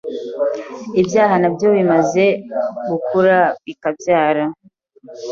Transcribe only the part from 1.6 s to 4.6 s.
bimaze gukura bikabyara